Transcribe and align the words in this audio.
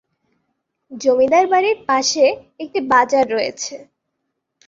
জমিদার 0.91 1.45
বাড়ির 1.51 1.77
পাশে 1.87 2.25
একটি 2.59 2.79
বাজার 2.91 3.25
রয়েছে। 3.35 3.75